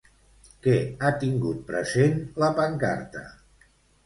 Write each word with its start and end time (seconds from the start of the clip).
Què 0.67 0.77
ha 1.07 1.11
tingut 1.23 1.59
present 1.67 2.17
la 2.45 2.51
pancarta? 2.63 3.25